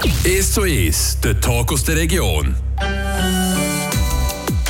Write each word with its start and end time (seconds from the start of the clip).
1 0.00 0.52
zu 0.52 0.62
1, 0.62 1.18
der 1.24 1.40
Talk 1.40 1.72
aus 1.72 1.82
der 1.82 1.96
Region. 1.96 2.54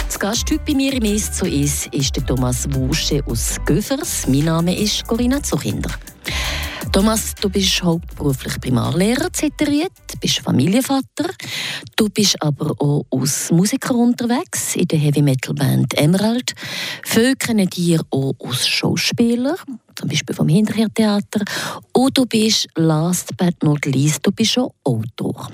Das 0.07 0.19
Gast 0.19 0.51
heute 0.51 0.63
bei 0.67 0.75
mir 0.75 0.95
im 0.95 1.05
1 1.05 1.33
zu 1.33 1.45
1 1.45 1.89
ist 1.93 2.17
der 2.17 2.25
Thomas 2.25 2.67
Wusche 2.73 3.23
aus 3.27 3.57
Göfers. 3.67 4.27
Mein 4.27 4.45
Name 4.47 4.79
ist 4.79 5.07
Corinna 5.07 5.43
Zuchinder. 5.43 5.91
Thomas, 6.99 7.33
du 7.41 7.49
bist 7.49 7.81
hauptberuflich 7.81 8.61
Primarlehrer 8.61 9.33
Zetteriet, 9.33 9.93
bist 10.21 10.41
Familienvater. 10.41 11.31
Du 11.95 12.09
bist 12.09 12.43
aber 12.43 12.75
auch 12.81 13.07
als 13.13 13.53
Musiker 13.53 13.95
unterwegs 13.95 14.75
in 14.75 14.89
der 14.89 14.99
Heavy 14.99 15.23
Metal 15.23 15.55
Band 15.55 15.97
Emerald. 15.97 16.55
Viele 17.05 17.37
kennen 17.37 17.71
dich 17.71 18.01
auch 18.11 18.35
als 18.45 18.67
Schauspieler, 18.67 19.55
zum 19.95 20.09
Beispiel 20.09 20.35
vom 20.35 20.49
Hinterhörtheater. 20.49 21.45
Und 21.93 22.19
du 22.19 22.27
bist, 22.27 22.67
last 22.75 23.37
but 23.37 23.63
not 23.63 23.87
least, 23.87 24.27
du 24.27 24.33
bist 24.33 24.59
auch 24.59 24.75
Autor. 24.83 25.53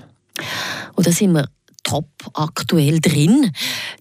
Und 0.95 1.07
da 1.07 1.13
sind 1.13 1.35
wir 1.35 1.47
top 1.85 2.09
aktuell 2.33 2.99
drin. 3.01 3.53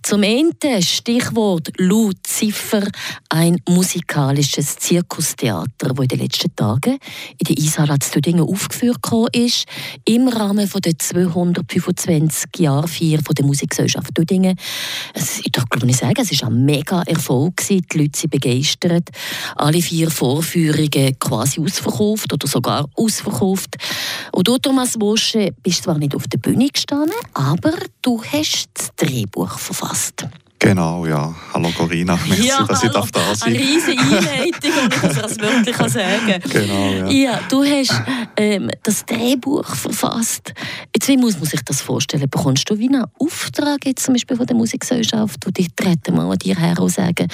Zum 0.01 0.23
Ende 0.23 0.81
Stichwort 0.81 1.69
laut 1.77 2.15
Ziffer 2.23 2.87
ein 3.33 3.57
musikalisches 3.67 4.75
Zirkustheater, 4.77 5.97
wo 5.97 6.03
in 6.03 6.07
den 6.07 6.19
letzten 6.19 6.55
Tagen 6.55 6.99
in 7.39 7.45
der 7.47 7.57
Isala 7.57 7.99
zu 7.99 8.21
Düngen 8.21 8.47
aufgeführt 8.47 8.99
ist, 9.31 9.65
im 10.05 10.27
Rahmen 10.27 10.69
der 10.69 10.99
225 10.99 12.59
Jahre 12.59 12.87
von 12.87 13.35
der 13.35 13.45
Musikgesellschaft 13.45 14.15
Dödingen. 14.15 14.55
Es, 15.15 15.39
ich 15.39 15.51
darf 15.51 15.65
ich 15.83 15.97
sagen, 15.97 16.21
es 16.21 16.41
war 16.43 16.49
ein 16.49 16.63
mega 16.63 17.01
Erfolg 17.01 17.59
die 17.67 17.81
Leute 17.95 18.19
sind 18.19 18.29
begeistert. 18.29 19.09
Alle 19.55 19.81
vier 19.81 20.11
Vorführungen 20.11 21.17
quasi 21.17 21.59
ausverkauft 21.59 22.31
oder 22.31 22.47
sogar 22.47 22.87
ausverkauft. 22.95 23.77
Und 24.31 24.47
du, 24.47 24.59
Thomas 24.59 24.95
Mosche, 24.95 25.55
bist 25.63 25.83
zwar 25.83 25.97
nicht 25.97 26.13
auf 26.13 26.27
der 26.27 26.37
Bühne 26.37 26.67
gestanden, 26.67 27.15
aber 27.33 27.73
du 28.03 28.23
hast 28.23 28.69
das 28.75 28.89
Drehbuch 28.95 29.57
verfasst. 29.57 30.27
Genau, 30.63 31.05
ja. 31.05 31.35
Hallo 31.53 31.69
Corinna, 31.77 32.17
merci, 32.27 32.47
ja, 32.47 32.63
dass 32.63 32.83
hallo. 32.83 33.03
ich 33.03 33.11
da 33.11 33.35
sein 33.35 33.49
Eine 33.49 33.59
riesige 33.59 34.01
Einleitung, 34.01 34.71
und 34.85 34.95
ich 34.95 35.21
das 35.21 35.37
wirklich 35.37 35.75
sagen. 35.75 36.41
Genau, 36.53 36.89
ja. 36.89 37.09
Ja, 37.09 37.39
du 37.49 37.63
hast 37.65 38.01
ähm, 38.37 38.69
das 38.81 39.05
Drehbuch 39.05 39.65
verfasst. 39.75 40.53
Jetzt, 40.95 41.09
wie 41.09 41.17
muss 41.17 41.35
man 41.35 41.45
sich 41.45 41.61
das 41.65 41.81
vorstellen? 41.81 42.29
Bekommst 42.29 42.69
du 42.69 42.77
wie 42.79 42.87
einen 42.87 43.03
Auftrag 43.19 43.85
jetzt 43.85 44.05
zum 44.05 44.13
Beispiel 44.13 44.37
von 44.37 44.45
der 44.45 44.55
Musikgesellschaft, 44.55 45.45
wo 45.45 45.51
die 45.51 45.67
treten 45.67 46.15
mal 46.15 46.31
an 46.31 46.37
dir 46.37 46.55
her 46.55 46.79
und 46.79 46.89
sagen, 46.89 47.27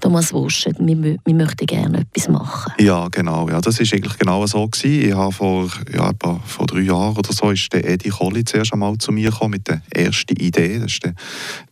Thomas 0.00 0.32
Wosche, 0.32 0.70
wir, 0.78 1.18
wir 1.24 1.34
möchten 1.34 1.66
gerne 1.66 2.02
etwas 2.02 2.28
machen? 2.28 2.72
Ja, 2.78 3.08
genau. 3.08 3.48
Ja, 3.48 3.60
das 3.60 3.80
war 3.80 3.86
eigentlich 3.92 4.16
genau 4.16 4.46
so. 4.46 4.64
Gewesen. 4.68 5.08
Ich 5.08 5.14
habe 5.14 5.32
vor, 5.32 5.68
ja, 5.92 6.10
etwa 6.10 6.40
vor 6.46 6.66
drei 6.66 6.82
Jahren 6.82 7.16
oder 7.16 7.32
so 7.32 7.50
ist 7.50 7.72
der 7.72 7.84
Eddie 7.84 8.10
Colli 8.10 8.44
zuerst 8.44 8.72
einmal 8.72 8.96
zu 8.98 9.10
mir 9.10 9.30
gekommen 9.30 9.52
mit 9.52 9.66
der 9.66 9.82
ersten 9.90 10.36
Idee. 10.36 10.78
Das 10.78 10.92
ist 10.92 11.04
der, 11.04 11.14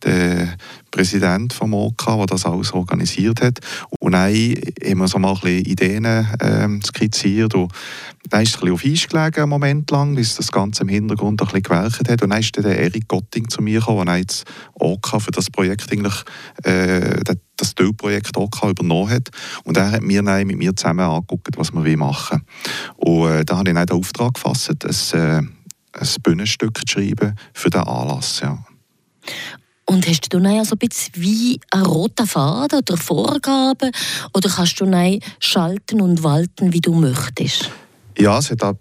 der 0.03 0.57
Präsident 0.95 1.51
vom 1.51 1.73
OK, 1.73 2.05
der 2.05 2.25
das 2.25 2.45
alles 2.45 2.71
organisiert 2.71 3.41
hat. 3.41 3.59
Und 3.99 4.13
dann 4.13 4.31
haben 4.31 4.97
wir 4.97 5.07
so 5.09 5.19
mal 5.19 5.33
ein 5.33 5.39
bisschen 5.41 5.65
Ideen 5.65 6.27
ähm, 6.39 6.81
skizziert. 6.81 7.53
Und 7.53 7.73
dann 8.29 8.43
ist 8.43 8.55
es 8.55 8.63
ein 8.63 8.73
bisschen 8.73 8.73
auf 8.73 8.85
Eis 8.85 9.07
gelegen, 9.09 9.41
einen 9.41 9.49
Moment 9.49 9.91
lang, 9.91 10.15
bis 10.15 10.35
das 10.35 10.53
Ganze 10.53 10.83
im 10.83 10.87
Hintergrund 10.87 11.41
ein 11.41 11.45
bisschen 11.47 11.63
gewerkt 11.63 12.09
hat. 12.09 12.21
Und 12.21 12.29
dann 12.29 12.39
ist 12.39 12.55
dann 12.55 12.63
der 12.63 12.79
Erik 12.79 13.09
Gotting 13.09 13.49
zu 13.49 13.61
mir 13.61 13.79
gekommen, 13.79 14.05
der 14.05 14.17
jetzt 14.19 14.45
OK 14.75 15.21
für 15.21 15.31
das 15.31 15.49
Projekt 15.49 15.91
eigentlich, 15.91 16.15
äh, 16.63 17.21
das 17.57 17.75
Teilprojekt 17.75 18.37
OK 18.37 18.63
übernommen 18.63 19.09
hat. 19.09 19.29
Und 19.65 19.75
er 19.75 19.91
hat 19.91 20.01
mir 20.01 20.23
dann 20.23 20.47
mit 20.47 20.57
mir 20.57 20.73
zusammen 20.77 21.01
angeguckt, 21.01 21.57
was 21.57 21.73
wir 21.73 21.97
machen 21.97 22.41
wollen. 22.95 23.31
Und 23.31 23.39
äh, 23.39 23.43
da 23.43 23.57
habe 23.57 23.69
ich 23.69 23.75
dann 23.75 23.85
den 23.85 23.97
Auftrag 23.97 24.35
gefasst, 24.35 24.69
ein, 24.69 25.19
äh, 25.19 25.41
ein 25.91 26.07
Bühnenstück 26.23 26.77
zu 26.87 27.01
schreiben 27.01 27.35
für 27.53 27.69
den 27.69 27.81
Anlass. 27.81 28.39
Ja. 28.39 28.59
Und 29.85 30.07
hast 30.07 30.33
du 30.33 30.39
dann 30.39 30.47
also 30.47 30.75
ein 30.75 30.79
bisschen 30.79 31.13
wie 31.15 31.59
einen 31.71 31.85
roten 31.85 32.25
Faden 32.25 32.79
oder 32.79 32.97
Vorgaben 32.97 33.91
oder 34.33 34.49
kannst 34.49 34.79
du 34.81 34.85
dann 34.85 35.19
schalten 35.39 36.01
und 36.01 36.23
walten, 36.23 36.73
wie 36.73 36.81
du 36.81 36.93
möchtest? 36.93 37.69
Ja, 38.17 38.39
es 38.39 38.49
hat 38.49 38.63
ein 38.63 38.77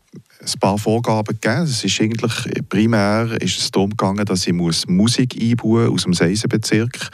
paar 0.60 0.78
Vorgaben 0.78 1.38
gegeben. 1.40 1.64
Es 1.64 1.84
ist 1.84 2.00
eigentlich, 2.00 2.32
primär 2.68 3.40
ist 3.42 3.58
es 3.58 3.70
darum 3.70 3.90
gegangen, 3.90 4.24
dass 4.24 4.46
ich 4.46 4.52
muss 4.52 4.86
Musik 4.86 5.36
einbauen 5.40 5.92
aus 5.92 6.04
dem 6.04 6.14
Seisenbezirk 6.14 7.10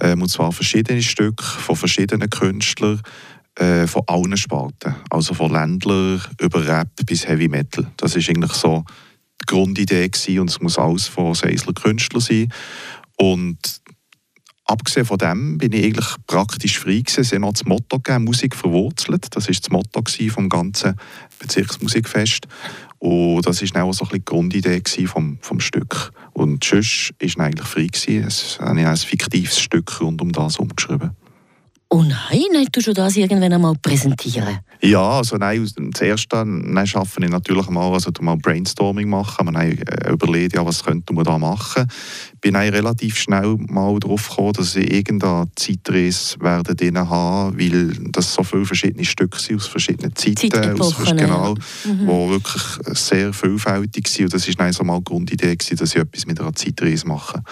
ähm, 0.00 0.22
und 0.22 0.28
zwar 0.28 0.50
verschiedene 0.52 1.02
Stücke 1.02 1.44
von 1.44 1.76
verschiedenen 1.76 2.30
Künstlern 2.30 3.00
äh, 3.56 3.86
von 3.86 4.02
allen 4.06 4.36
Sparten, 4.36 4.94
also 5.10 5.34
von 5.34 5.52
Ländler 5.52 6.20
über 6.40 6.66
Rap 6.66 6.90
bis 7.06 7.26
Heavy 7.26 7.48
Metal. 7.48 7.86
Das 7.96 8.16
ist 8.16 8.28
eigentlich 8.28 8.52
so 8.52 8.84
die 9.40 9.46
Grundidee 9.46 10.08
gewesen, 10.08 10.40
und 10.40 10.50
es 10.50 10.60
muss 10.60 10.78
alles 10.78 11.06
von 11.06 11.34
Seisler 11.34 11.72
Künstlern 11.72 12.20
sein. 12.20 12.52
Und 13.20 13.58
abgesehen 14.64 15.06
von 15.06 15.18
dem 15.18 15.58
bin 15.58 15.72
ich 15.72 15.84
eigentlich 15.84 16.14
praktisch 16.26 16.78
frei 16.78 17.00
gewesen. 17.00 17.20
Es 17.20 17.32
hat 17.32 17.40
noch 17.40 17.52
das 17.52 17.64
Motto 17.64 17.98
gegeben, 17.98 18.24
Musik 18.24 18.54
verwurzelt. 18.54 19.26
Das 19.34 19.48
ist 19.48 19.64
das 19.64 19.70
Motto 19.70 20.02
vom 20.30 20.48
ganzen 20.48 20.94
Bezirksmusikfest. 21.38 22.46
Und 22.98 23.46
das 23.46 23.62
war 23.62 23.84
auch 23.84 23.92
so 23.92 24.04
ein 24.04 24.08
bisschen 24.08 24.18
die 24.18 24.24
Grundidee 24.24 25.06
vom, 25.06 25.38
vom 25.40 25.60
Stück. 25.60 26.12
Und 26.32 26.64
sonst 26.64 27.14
war 27.20 27.46
eigentlich 27.46 27.68
frei. 27.68 27.86
Gewesen. 27.86 28.24
Es 28.26 28.58
habe 28.60 28.80
ich 28.80 28.86
ein 28.86 28.96
fiktives 28.96 29.58
Stück 29.58 30.00
rund 30.00 30.20
um 30.20 30.32
das 30.32 30.58
umgeschrieben. 30.58 31.12
Oh 31.90 32.02
nein, 32.02 32.42
nein, 32.52 32.66
du 32.70 32.82
schon 32.82 32.92
das 32.92 33.16
irgendwann 33.16 33.50
einmal 33.50 33.74
präsentieren? 33.80 34.58
Ja, 34.82 35.12
also 35.12 35.36
nein, 35.36 35.66
zuerst 35.94 36.30
dann, 36.30 36.76
arbeite 36.76 37.24
ich 37.24 37.30
natürlich 37.30 37.70
mal, 37.70 37.90
also 37.90 38.10
mal 38.20 38.36
Brainstorming 38.36 39.08
machen, 39.08 39.46
man 39.46 39.56
äh, 39.56 40.10
überlegt, 40.10 40.54
ja, 40.54 40.66
was 40.66 40.84
könnte 40.84 41.14
man 41.14 41.24
da 41.24 41.38
machen. 41.38 41.86
Ich 42.34 42.40
bin 42.40 42.52
dann 42.52 42.68
relativ 42.68 43.16
schnell 43.16 43.56
mal 43.56 43.98
darauf 44.00 44.28
gekommen, 44.28 44.52
dass 44.52 44.76
ich 44.76 44.92
irgendeine 44.92 45.48
Zeitrace 45.56 46.36
werde 46.40 46.74
drin 46.74 46.98
haben, 46.98 47.58
weil 47.58 47.92
das 48.12 48.34
so 48.34 48.42
viele 48.42 48.66
verschiedene 48.66 49.06
Stücke 49.06 49.38
sind 49.38 49.56
aus 49.56 49.66
verschiedenen 49.66 50.14
Zeiten, 50.14 50.78
aus, 50.78 50.94
genau, 50.98 51.54
ja. 51.54 51.92
mhm. 51.92 52.06
wo 52.06 52.28
wirklich 52.28 52.62
sehr 52.98 53.32
vielfältig 53.32 54.08
sind. 54.08 54.24
Und 54.26 54.34
das 54.34 54.46
war 54.46 54.54
dann 54.56 54.72
so 54.74 54.84
mal 54.84 54.98
die 54.98 55.04
Grundidee, 55.04 55.56
gewesen, 55.56 55.76
dass 55.78 55.94
ich 55.94 56.02
etwas 56.02 56.26
mit 56.26 56.38
einer 56.38 56.54
Zeitrace 56.54 57.06
mache. 57.06 57.42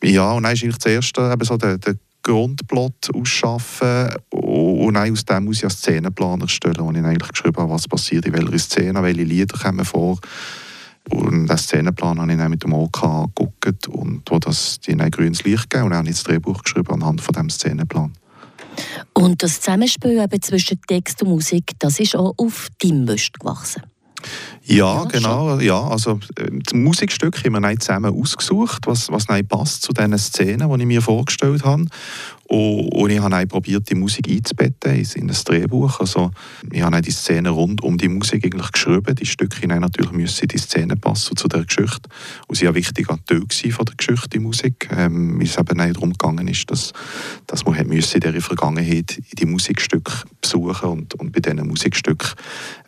Ja, 0.00 0.32
und 0.32 0.44
dann 0.44 0.52
ist 0.52 0.62
eigentlich 0.62 0.78
das 0.78 0.92
Erste 0.92 1.30
eben 1.32 1.44
so 1.44 1.56
der, 1.56 1.78
der 1.78 1.96
Grundplot 2.24 3.10
ausschaffen 3.14 4.08
und 4.30 4.94
dann 4.94 5.12
aus 5.12 5.24
dem 5.24 5.44
muss 5.44 5.58
ich 5.58 5.64
einen 5.64 5.70
Szenenplan 5.70 6.40
erstellen, 6.40 6.78
wo 6.78 6.90
ich 6.90 6.98
eigentlich 6.98 7.28
geschrieben 7.28 7.58
habe, 7.58 7.72
was 7.72 7.86
passiert 7.86 8.26
in 8.26 8.32
welcher 8.32 8.58
Szene, 8.58 9.02
welche 9.02 9.22
Lieder 9.22 9.56
kommen 9.56 9.84
vor. 9.84 10.18
Und 11.10 11.46
den 11.46 11.58
Szenenplan 11.58 12.20
habe 12.20 12.32
ich 12.32 12.38
dann 12.38 12.50
mit 12.50 12.64
dem 12.64 12.72
OK 12.72 13.04
angeguckt 13.04 13.88
und 13.88 14.22
wo 14.28 14.38
das 14.38 14.80
die 14.80 14.98
ein 14.98 15.10
grünes 15.10 15.44
Licht 15.44 15.68
gegeben 15.68 15.84
und 15.84 15.90
dann 15.90 15.98
habe 15.98 16.08
ich 16.08 16.16
das 16.16 16.24
Drehbuch 16.24 16.62
geschrieben 16.62 16.94
anhand 16.94 17.20
von 17.20 17.32
diesem 17.32 17.50
Szenenplan. 17.50 18.12
Und 19.12 19.42
das 19.42 19.60
Zusammenspiel 19.60 20.18
eben 20.18 20.42
zwischen 20.42 20.80
Text 20.88 21.22
und 21.22 21.28
Musik, 21.28 21.72
das 21.78 22.00
ist 22.00 22.16
auch 22.16 22.34
auf 22.38 22.68
deinem 22.82 23.04
Mist 23.04 23.38
gewachsen? 23.38 23.82
Ja, 24.64 24.76
ja 24.76 25.04
genau. 25.04 25.58
Ja, 25.60 25.88
also 25.88 26.18
das 26.36 26.74
Musikstück 26.74 27.44
haben 27.44 27.62
wir 27.62 27.78
zusammen 27.78 28.18
ausgesucht, 28.18 28.86
was, 28.86 29.10
was 29.10 29.26
passt 29.48 29.82
zu 29.82 29.92
den 29.92 30.16
Szenen, 30.18 30.70
die 30.70 30.80
ich 30.80 30.86
mir 30.86 31.02
vorgestellt 31.02 31.64
habe. 31.64 31.86
Und, 32.46 33.10
ich 33.10 33.20
habe 33.20 33.46
probiert, 33.46 33.88
die 33.88 33.94
Musik 33.94 34.28
einzubetten 34.28 34.94
in 35.14 35.30
ein 35.30 35.36
Drehbuch. 35.44 36.00
Also, 36.00 36.30
ich 36.70 36.82
habe 36.82 37.00
die 37.00 37.10
Szene 37.10 37.48
rund 37.48 37.82
um 37.82 37.96
die 37.96 38.08
Musik 38.08 38.44
eigentlich 38.44 38.70
geschrieben. 38.70 39.14
Die 39.14 39.24
Stücke 39.24 39.66
natürlich 39.66 40.12
müssen 40.12 40.48
die 40.48 40.58
Szene 40.58 40.94
passen 40.96 41.36
zu 41.36 41.48
der 41.48 41.64
Geschichte. 41.64 42.08
Und 42.46 42.56
sie 42.56 42.66
war 42.66 42.72
ein 42.72 42.76
wichtiger 42.76 43.18
Teil 43.26 43.42
von 43.72 43.86
der 43.86 43.94
Geschichte, 43.96 44.28
die 44.28 44.38
Musik. 44.40 44.88
Ähm, 44.94 45.38
weil 45.38 45.46
es 45.46 45.56
eben 45.56 45.78
darum 45.78 46.12
gegangen 46.12 46.46
ist, 46.48 46.70
dass, 46.70 46.92
dass 47.46 47.64
man 47.64 47.76
in 47.76 47.90
dieser 47.90 48.40
Vergangenheit 48.40 49.20
die 49.38 49.46
Musikstücke 49.46 50.12
besuchen 50.40 50.90
und, 50.90 51.14
und 51.14 51.32
bei 51.32 51.40
diesen 51.40 51.66
Musikstücken 51.66 52.28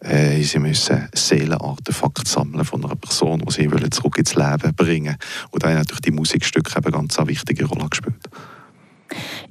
äh, 0.01 0.43
sie 0.43 0.59
müssen 0.59 1.09
Seelenartefakte 1.29 2.31
sammeln 2.31 2.65
von 2.65 2.85
einer 2.85 2.97
Person, 2.97 3.41
die 3.41 3.53
sie 3.53 3.91
zurück 3.91 4.19
ins 4.19 4.35
Leben 4.35 4.75
bringen 4.75 5.17
Und 5.51 5.63
da 5.63 5.69
haben 5.69 5.77
natürlich 5.77 6.01
die 6.03 6.11
Musikstücke 6.11 6.79
eben 6.79 6.93
ganz 6.93 7.19
eine 7.19 7.29
wichtige 7.29 7.67
Rolle 7.67 7.89
gespielt. 7.89 8.29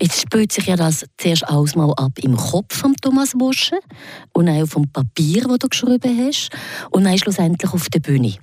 Jetzt 0.01 0.21
spielt 0.21 0.51
sich 0.51 0.65
ja 0.65 0.75
das 0.75 1.05
zuerst 1.17 1.47
alles 1.47 1.75
mal 1.75 1.93
ab 1.93 2.11
im 2.21 2.35
Kopf 2.35 2.77
von 2.77 2.93
Thomas 3.01 3.33
Bosche 3.33 3.79
und 4.33 4.49
auch 4.49 4.67
vom 4.67 4.89
Papier, 4.89 5.43
das 5.47 5.59
du 5.59 5.69
geschrieben 5.69 6.27
hast 6.27 6.49
und 6.91 7.05
dann 7.05 7.17
schlussendlich 7.17 7.71
auf 7.71 7.89
der 7.89 7.99
Bühne. 7.99 8.35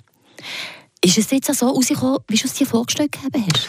Ist 1.03 1.17
es 1.17 1.29
jetzt 1.31 1.53
so 1.53 1.67
rausgekommen, 1.67 2.19
wie 2.29 2.37
du 2.37 2.45
es 2.45 2.53
dir 2.53 2.65
vorgestellt 2.65 3.17
hast? 3.33 3.67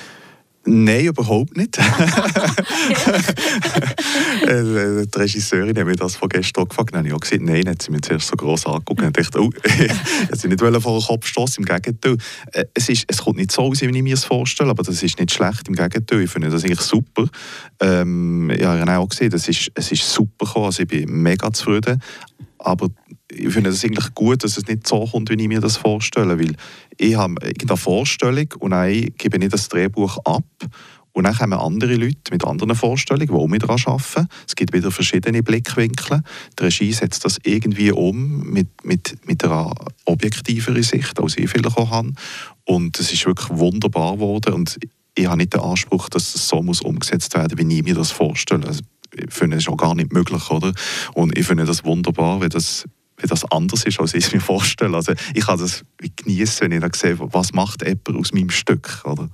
Nein, 0.66 1.04
überhaupt 1.04 1.56
nicht. 1.56 1.76
Die 4.46 5.18
Regisseurin 5.18 5.76
hat 5.76 5.84
mir 5.84 5.96
das 5.96 6.16
von 6.16 6.28
gestern 6.30 6.66
gefragt. 6.68 6.92
Dann 6.92 7.00
habe 7.00 7.08
ich 7.08 7.14
auch 7.14 7.20
gesagt, 7.20 7.42
nein, 7.42 7.68
hat 7.68 7.82
sie 7.82 7.90
mir 7.90 8.00
zuerst 8.00 8.28
so 8.28 8.36
gross 8.36 8.64
angeguckt 8.64 9.02
und 9.02 9.16
dachte, 9.16 9.42
oh, 9.42 9.50
ich 9.64 9.92
sie 10.40 10.48
nicht 10.48 10.60
vor 10.60 10.70
den 10.70 10.80
Kopf 10.80 11.26
stoßen. 11.26 11.62
Im 11.62 11.66
Gegenteil, 11.66 12.16
äh, 12.52 12.64
es, 12.72 12.88
ist, 12.88 13.04
es 13.08 13.18
kommt 13.18 13.36
nicht 13.36 13.52
so 13.52 13.62
aus, 13.62 13.82
wie 13.82 13.86
ich 13.86 14.02
mir 14.02 14.14
es 14.14 14.24
vorstelle, 14.24 14.70
aber 14.70 14.82
das 14.82 15.02
ist 15.02 15.18
nicht 15.18 15.32
schlecht. 15.32 15.68
Im 15.68 15.74
Gegenteil, 15.74 16.22
ich 16.22 16.30
finde 16.30 16.48
das 16.48 16.64
eigentlich 16.64 16.80
super. 16.80 17.26
Ähm, 17.80 18.50
ich 18.50 18.64
habe 18.64 18.98
auch 18.98 19.08
gesehen, 19.08 19.32
es 19.34 19.46
ist, 19.48 19.70
es 19.74 19.92
ist 19.92 20.10
super 20.10 20.46
gekommen. 20.46 20.66
Also 20.66 20.82
ich 20.82 20.88
bin 20.88 21.22
mega 21.22 21.52
zufrieden. 21.52 22.02
Aber 22.58 22.88
ich 23.36 23.52
finde 23.52 23.70
es 23.70 23.84
eigentlich 23.84 24.14
gut, 24.14 24.44
dass 24.44 24.56
es 24.56 24.66
nicht 24.66 24.86
so 24.86 25.06
kommt, 25.06 25.30
wie 25.30 25.40
ich 25.40 25.48
mir 25.48 25.60
das 25.60 25.76
vorstelle, 25.76 26.38
weil 26.38 26.54
ich 26.96 27.16
habe 27.16 27.34
eine 27.42 27.76
Vorstellung 27.76 28.46
und 28.58 28.70
dann 28.70 28.90
gebe 29.18 29.42
ich 29.42 29.50
das 29.50 29.68
Drehbuch 29.68 30.18
ab 30.24 30.44
und 31.14 31.24
dann 31.24 31.36
kommen 31.36 31.52
andere 31.52 31.94
Leute 31.94 32.32
mit 32.32 32.44
anderen 32.44 32.74
Vorstellungen, 32.74 33.28
die 33.28 33.32
auch 33.32 33.46
mit 33.46 33.62
daran 33.62 33.80
arbeiten. 33.86 34.28
Es 34.46 34.56
gibt 34.56 34.72
wieder 34.72 34.90
verschiedene 34.90 35.44
Blickwinkel. 35.44 36.22
Die 36.58 36.62
Regie 36.62 36.92
setzt 36.92 37.24
das 37.24 37.38
irgendwie 37.44 37.92
um 37.92 38.40
mit, 38.50 38.68
mit, 38.84 39.16
mit 39.24 39.44
einer 39.44 39.72
objektiveren 40.06 40.82
Sicht, 40.82 41.20
als 41.20 41.38
ich 41.38 41.48
vielleicht 41.48 41.76
auch 41.76 41.90
habe. 41.90 42.12
Und 42.64 42.98
es 42.98 43.12
ist 43.12 43.26
wirklich 43.26 43.48
wunderbar 43.50 44.14
geworden. 44.14 44.54
Und 44.54 44.76
ich 45.14 45.26
habe 45.26 45.36
nicht 45.36 45.54
den 45.54 45.60
Anspruch, 45.60 46.08
dass 46.08 46.34
es 46.34 46.48
so 46.48 46.62
muss 46.62 46.80
umgesetzt 46.80 47.32
werden 47.34 47.56
muss, 47.56 47.70
wie 47.70 47.76
ich 47.76 47.84
mir 47.84 47.94
das 47.94 48.10
vorstelle. 48.10 48.66
Also 48.66 48.82
ich 49.14 49.32
finde 49.32 49.58
es 49.58 49.68
auch 49.68 49.76
gar 49.76 49.94
nicht 49.94 50.12
möglich, 50.12 50.50
oder? 50.50 50.72
Und 51.14 51.38
ich 51.38 51.46
finde 51.46 51.64
das 51.64 51.84
wunderbar, 51.84 52.40
wenn 52.40 52.50
das 52.50 52.86
wie 53.24 53.28
das 53.28 53.50
anders 53.50 53.84
ist, 53.84 53.98
als 53.98 54.14
ich 54.14 54.26
es 54.26 54.32
mir 54.32 54.40
vorstelle. 54.40 54.96
Also 54.96 55.12
ich 55.34 55.46
kann 55.46 55.58
das 55.58 55.82
genießen, 55.98 56.62
wenn 56.62 56.72
ich 56.72 56.80
dann 56.80 56.92
sehe, 56.92 57.16
was 57.18 57.52
macht 57.52 57.82
jemand 57.82 58.16
aus 58.16 58.32
meinem 58.32 58.50
Stück. 58.50 59.02
Oder? 59.04 59.28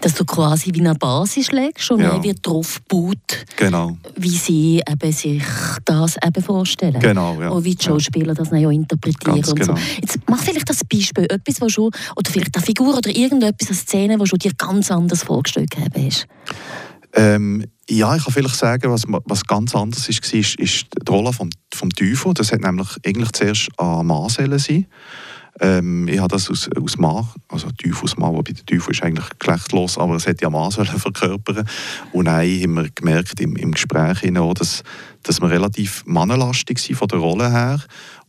Dass 0.00 0.14
du 0.14 0.24
quasi 0.24 0.70
wie 0.72 0.80
eine 0.80 0.94
Basis 0.94 1.52
legst 1.52 1.90
und 1.90 2.00
ja. 2.00 2.22
wird 2.22 2.46
drauf 2.46 2.80
baut, 2.88 3.44
genau. 3.56 3.98
wie 4.16 4.30
sie 4.30 4.82
eben 4.88 5.12
sich 5.12 5.42
das 5.84 6.16
eben 6.24 6.42
vorstellen. 6.42 7.00
Genau, 7.00 7.40
ja. 7.40 7.50
Und 7.50 7.64
wie 7.64 7.74
die 7.74 7.84
Schauspieler 7.84 8.28
ja. 8.28 8.34
das 8.34 8.50
dann 8.50 8.60
ja 8.60 8.70
interpretieren. 8.70 9.42
Ganz 9.42 9.54
genau. 9.54 9.76
so. 9.76 9.82
Jetzt 10.00 10.18
mach 10.28 10.42
vielleicht 10.42 10.68
das 10.68 10.84
Beispiel, 10.84 11.24
etwas, 11.24 11.60
was 11.60 11.72
schon, 11.72 11.90
oder 12.16 12.30
vielleicht 12.30 12.56
eine 12.56 12.64
Figur 12.64 12.96
oder 12.96 13.10
irgendetwas, 13.10 13.68
eine 13.68 13.76
Szene, 13.76 14.18
die 14.18 14.26
schon 14.26 14.38
dir 14.38 14.52
ganz 14.56 14.90
anders 14.90 15.24
vorgestellt 15.24 15.74
hast. 15.76 16.26
Ähm, 17.14 17.64
ja, 17.88 18.16
ich 18.16 18.24
kann 18.24 18.32
vielleicht 18.32 18.56
sagen, 18.56 18.90
was, 18.90 19.04
was 19.06 19.44
ganz 19.44 19.74
anders 19.74 20.08
war, 20.08 20.38
ist, 20.38 20.54
ist 20.58 20.86
die 21.06 21.10
Rolle 21.10 21.32
vom, 21.32 21.50
vom 21.74 21.90
Teufel. 21.90 22.32
Das 22.34 22.52
hat 22.52 22.60
nämlich 22.60 22.88
eigentlich 23.04 23.32
zuerst 23.32 23.68
an 23.78 24.06
Mann 24.06 24.28
sein. 24.28 24.86
Ähm, 25.60 26.08
ich 26.08 26.18
habe 26.18 26.28
das 26.28 26.50
aus, 26.50 26.70
aus 26.80 26.96
Mann, 26.96 27.28
also 27.48 27.68
Teufel 27.72 28.04
aus 28.04 28.16
Mann, 28.16 28.32
wobei 28.32 28.52
der 28.52 28.64
Teufel 28.64 28.92
ist 28.92 29.02
eigentlich 29.02 29.28
geschlechtlos, 29.38 29.98
aber 29.98 30.16
es 30.16 30.26
hätte 30.26 30.44
ja 30.44 30.50
Mann 30.50 30.70
sollen 30.70 30.88
verkörpern 30.98 31.66
Und 32.12 32.24
dann 32.24 32.40
haben 32.40 32.74
wir 32.74 32.88
gemerkt 32.94 33.38
im, 33.40 33.56
im 33.56 33.72
Gespräch, 33.72 34.36
auch, 34.38 34.54
dass, 34.54 34.82
dass 35.22 35.40
wir 35.40 35.50
relativ 35.50 36.04
mannenlastig 36.06 36.78
sind 36.78 36.96
von 36.96 37.08
der 37.08 37.18
Rolle 37.18 37.50
her. 37.50 37.80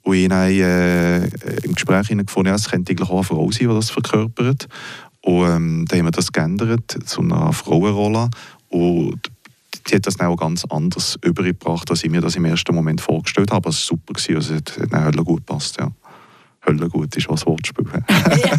Und 0.02 0.16
ich 0.16 0.30
habe 0.30 0.52
äh, 0.52 1.26
im 1.64 1.76
Gespräch 1.76 2.10
gefunden, 2.10 2.50
ja, 2.50 2.56
es 2.56 2.70
könnte 2.70 2.92
eigentlich 2.92 3.10
auch 3.10 3.16
eine 3.16 3.24
Frau 3.24 3.50
sein, 3.52 3.70
die 3.70 3.76
das 3.76 3.90
verkörpert. 3.90 4.68
Und 5.22 5.46
ähm, 5.46 5.86
dann 5.88 6.00
haben 6.00 6.06
wir 6.08 6.12
das 6.12 6.34
geändert 6.34 6.98
zu 7.06 7.22
einer 7.22 7.54
Frauenrolle. 7.54 8.30
Und 8.74 9.20
die 9.88 9.96
hat 9.96 10.08
das 10.08 10.18
dann 10.18 10.28
auch 10.28 10.36
ganz 10.36 10.66
anders 10.66 11.18
übergebracht, 11.24 11.90
als 11.92 12.04
ich 12.04 12.10
mir 12.10 12.22
das 12.22 12.36
im 12.36 12.46
ersten 12.46 12.74
Moment 12.74 13.02
vorgestellt 13.02 13.52
habe. 13.52 13.58
Aber 13.58 13.70
es 13.70 13.90
war 13.90 13.98
super, 13.98 14.14
gewesen. 14.14 14.36
also 14.36 14.56
es 14.56 14.82
hat 14.82 14.94
dann 14.94 15.16
gut 15.24 15.46
gepasst, 15.46 15.78
ja. 15.80 15.92
Hölle 16.66 16.88
gut 16.88 17.14
ist 17.18 17.30
was 17.30 17.46
Wortspiel. 17.46 17.86
ja. 18.10 18.58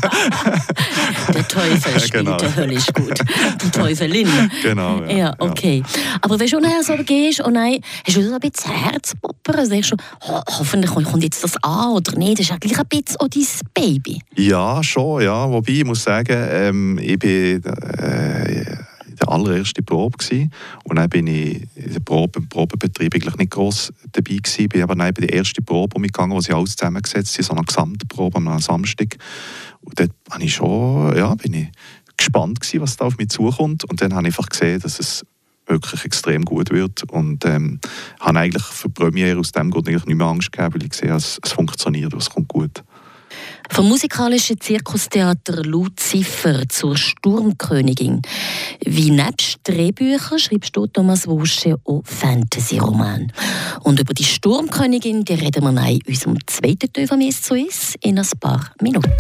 Der 1.33 1.49
Teufel 1.49 2.01
spielt 2.01 2.13
genau. 2.13 2.37
der 2.37 2.55
Hölle 2.55 2.75
ist 2.75 2.93
gut. 2.93 3.19
Die 3.63 3.71
Teufelin. 3.71 4.29
Genau, 4.63 5.03
ja. 5.05 5.17
ja 5.17 5.35
okay. 5.39 5.83
Aber 6.21 6.39
wenn 6.39 6.47
du 6.47 6.61
nachher 6.61 6.83
so 6.83 7.03
gehst 7.03 7.41
und 7.41 7.55
dann 7.55 7.79
hast 8.07 8.17
du 8.17 8.23
so 8.23 8.35
ein 8.35 8.41
bisschen 8.41 8.73
Herzpoppen, 8.73 9.55
also 9.55 9.71
denkst 9.71 9.89
du, 9.89 9.97
ho 10.29 10.43
hoffentlich 10.59 10.93
kommt 10.93 11.23
jetzt 11.23 11.43
das 11.43 11.57
an 11.63 11.93
oder 11.93 12.19
nicht, 12.19 12.41
das 12.41 12.47
ist 12.47 12.53
eigentlich 12.53 12.79
ein 12.79 12.87
bisschen 12.89 13.21
auch 13.21 13.29
dein 13.29 13.47
Baby. 13.73 14.21
Ja, 14.37 14.83
schon, 14.83 15.23
ja. 15.23 15.51
Wobei 15.51 15.73
ich 15.73 15.85
muss 15.87 16.03
sagen, 16.03 16.47
ähm, 16.51 16.99
ich 16.99 17.19
bin... 17.19 17.65
Äh, 17.65 18.77
der 19.21 19.29
allererste 19.29 19.83
Probe 19.83 20.19
gewesen. 20.19 20.51
und 20.85 20.97
dann 20.97 21.09
bin 21.09 21.27
ich 21.27 21.63
in 21.75 21.93
der 21.93 22.01
Probe, 22.01 22.41
im 22.41 22.49
Probebetrieb 22.49 23.15
eigentlich 23.15 23.37
nicht 23.37 23.53
groß 23.53 23.93
dabei 24.13 24.37
gewesen, 24.37 24.69
bin 24.69 24.83
aber 24.83 24.95
dann 24.95 25.15
bei 25.15 25.27
der 25.27 25.35
ersten 25.35 25.65
Probe 25.65 25.97
umgegangen, 25.97 26.37
wo 26.37 26.41
sie 26.41 26.53
alles 26.53 26.77
zusammengesetzt 26.77 27.37
haben, 27.37 27.45
so 27.45 27.53
eine 27.53 27.65
Gesamtprobe 27.65 28.39
am 28.39 28.59
Samstag. 28.61 29.17
Und 29.83 29.99
dort 29.99 30.13
bin 30.25 30.41
ich 30.41 30.55
schon, 30.55 31.17
ja, 31.17 31.35
bin 31.35 31.55
ich 31.55 31.69
gespannt 32.17 32.61
gewesen, 32.61 32.81
was 32.81 32.97
da 32.97 33.07
auf 33.07 33.19
mich 33.19 33.29
zukommt. 33.29 33.85
Und 33.85 34.01
dann 34.01 34.15
habe 34.15 34.29
ich 34.29 34.35
einfach 34.37 34.49
gesehen, 34.49 34.81
dass 34.81 34.99
es 34.99 35.25
wirklich 35.67 36.05
extrem 36.05 36.45
gut 36.45 36.71
wird. 36.71 37.05
Und 37.11 37.45
ähm, 37.45 37.81
habe 38.21 38.39
eigentlich 38.39 38.65
für 38.65 38.89
die 38.89 38.95
Premiere 38.95 39.39
aus 39.39 39.53
dem 39.53 39.71
Grund 39.71 39.89
eigentlich 39.89 40.07
nicht 40.07 40.17
mehr 40.17 40.27
Angst 40.27 40.53
gehabt, 40.53 40.75
weil 40.75 40.85
ich 40.85 40.95
sehe, 40.95 41.15
es, 41.15 41.41
es 41.43 41.53
funktioniert, 41.53 42.13
es 42.15 42.31
kommt 42.31 42.49
gut. 42.49 42.84
Vom 43.71 43.89
musikalischen 43.89 44.61
Zirkustheater 44.61 45.65
Lucifer 45.65 46.69
zur 46.69 46.97
Sturmkönigin. 46.97 48.23
Wie 48.85 49.11
nebst 49.11 49.59
Drehbüchern 49.65 50.39
schreibst 50.39 50.77
du, 50.77 50.87
Thomas 50.87 51.27
Wosche, 51.27 51.77
auch 51.85 52.03
Fantasy-Roman. 52.05 53.33
Und 53.83 54.01
über 54.01 54.15
die 54.15 54.25
Sturmkönigin 54.25 55.25
die 55.25 55.35
reden 55.35 55.75
wir 55.75 55.91
in 55.91 56.01
unserem 56.07 56.39
zweiten 56.47 56.93
Teil 56.93 57.09
von 57.09 57.19
«Mies 57.19 57.43
zu 57.43 57.55
ist» 57.57 57.97
in 58.01 58.19
ein 58.19 58.29
paar 58.41 58.71
Minuten. 58.81 59.11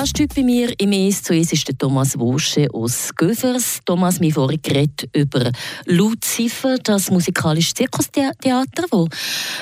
Gast 0.00 0.18
heute 0.18 0.34
bei 0.34 0.42
mir 0.42 0.72
im 0.80 0.92
«Es 0.92 1.22
zu 1.22 1.34
Es» 1.34 1.52
ist 1.52 1.68
der 1.68 1.76
Thomas 1.76 2.18
Wosche 2.18 2.68
aus 2.72 3.10
Göfers. 3.14 3.80
Thomas, 3.84 4.18
wir 4.18 4.32
vorhin 4.32 4.62
geredet 4.62 5.10
über 5.14 5.52
Lucifer, 5.84 6.78
das 6.78 7.10
musikalische 7.10 7.74
Zirkustheater, 7.74 8.86
das 8.90 9.08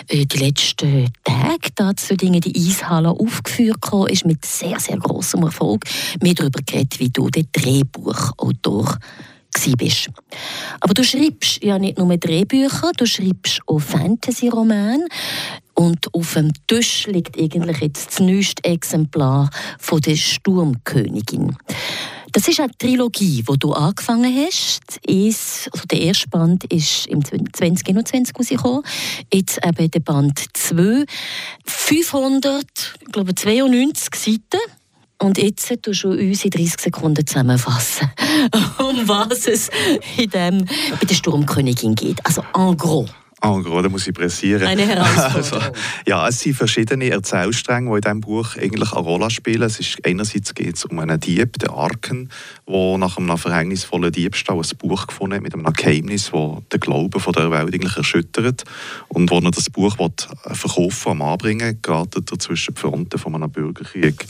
äh, 0.06 0.26
die 0.26 0.38
letzten 0.38 1.08
Tage 1.24 1.70
dazu 1.74 2.14
Dinge 2.14 2.38
die 2.38 2.56
Eishalle 2.56 3.10
aufgeführt 3.10 3.80
ist 4.10 4.26
mit 4.26 4.44
sehr, 4.44 4.78
sehr 4.78 4.98
großem 4.98 5.42
Erfolg. 5.42 5.82
Wir 6.20 6.34
darüber 6.34 6.60
geredet, 6.64 7.00
wie 7.00 7.10
du 7.10 7.28
der 7.30 7.42
Drehbuchautor 7.50 8.96
bist. 9.76 10.08
Aber 10.78 10.94
du 10.94 11.02
schreibst 11.02 11.64
ja 11.64 11.80
nicht 11.80 11.98
nur 11.98 12.16
Drehbücher, 12.16 12.92
du 12.96 13.06
schreibst 13.06 13.60
auch 13.66 13.80
Fantasy-Romane. 13.80 15.04
Und 15.78 16.12
auf 16.12 16.34
dem 16.34 16.50
Tisch 16.66 17.06
liegt 17.06 17.38
eigentlich 17.38 17.78
jetzt 17.78 18.08
das 18.08 18.18
neueste 18.18 18.64
Exemplar 18.64 19.48
von 19.78 20.00
der 20.00 20.16
Sturmkönigin. 20.16 21.56
Das 22.32 22.48
ist 22.48 22.58
eine 22.58 22.72
Trilogie, 22.76 23.44
die 23.48 23.58
du 23.60 23.72
angefangen 23.74 24.36
hast. 24.44 24.98
Ist, 25.06 25.70
also 25.72 25.86
der 25.88 26.00
erste 26.00 26.28
Band 26.30 26.64
ist 26.64 27.06
im 27.06 27.24
2021 27.24 28.34
rausgekommen. 28.36 28.82
Jetzt 29.32 29.64
eben 29.64 29.88
der 29.88 30.00
Band 30.00 30.42
2. 30.52 31.04
500, 31.64 32.64
ich 33.00 33.12
glaube 33.12 33.36
92 33.36 34.14
Seiten. 34.16 34.60
Und 35.20 35.38
jetzt 35.38 35.72
tust 35.82 36.02
du 36.02 36.10
uns 36.10 36.44
in 36.44 36.50
30 36.50 36.80
Sekunden 36.80 37.24
zusammenfassen, 37.24 38.10
um 38.78 39.06
was 39.06 39.46
es 39.46 39.70
in 40.16 40.30
dem, 40.30 40.64
bei 40.64 41.06
der 41.08 41.14
Sturmkönigin 41.14 41.94
geht. 41.94 42.18
Also 42.26 42.42
en 42.52 42.76
gros. 42.76 43.08
En 43.40 43.62
gros, 43.62 43.82
da 43.82 43.88
muss 43.88 44.08
ich 44.08 44.14
pressieren. 44.14 44.66
Eine 44.66 44.84
Herausforderung. 44.84 45.62
Also, 45.62 45.80
ja, 46.06 46.26
es 46.26 46.40
sind 46.40 46.56
verschiedene 46.56 47.10
Erzählstränge, 47.10 47.88
die 47.90 47.96
in 47.96 48.00
diesem 48.00 48.20
Buch 48.20 48.56
eigentlich 48.56 48.92
eine 48.92 49.00
Rolle 49.00 49.30
spielen. 49.30 49.62
Es 49.62 49.78
ist, 49.78 49.98
einerseits 50.04 50.54
geht 50.54 50.76
es 50.76 50.84
um 50.84 50.98
einen 50.98 51.20
Dieb, 51.20 51.56
den 51.58 51.70
Arken, 51.70 52.30
der 52.68 52.98
nach 52.98 53.16
einem 53.16 53.38
verhängnisvollen 53.38 54.10
Diebstahl 54.10 54.56
ein 54.56 54.78
Buch 54.78 55.06
gefunden 55.06 55.36
hat 55.36 55.42
mit 55.42 55.54
einem 55.54 55.72
Geheimnis, 55.72 56.30
das 56.32 56.50
den 56.72 56.80
Glauben 56.80 57.20
von 57.20 57.32
der 57.32 57.50
Welt 57.52 57.72
eigentlich 57.72 57.96
erschüttert. 57.96 58.64
Und 59.06 59.30
als 59.30 59.44
er 59.44 59.50
das 59.52 59.70
Buch 59.70 59.96
verkaufen 59.96 61.12
und 61.12 61.22
anbringen 61.22 61.78
geratet 61.80 62.32
er 62.32 62.38
zwischen 62.40 62.74
die 62.74 62.80
Fronten 62.80 63.18
von 63.18 63.36
einem 63.36 63.50
Bürgerkrieg. 63.50 64.26